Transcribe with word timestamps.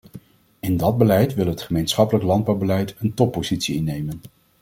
In 0.59 0.77
dat 0.77 0.97
beleid 0.97 1.33
wil 1.33 1.47
het 1.47 1.61
gemeenschappelijk 1.61 2.25
landbouwbeleid 2.25 2.95
een 2.99 3.13
toppositie 3.13 3.75
innemen. 3.75 4.21